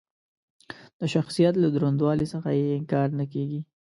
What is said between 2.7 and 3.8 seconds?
انکار نه کېږي.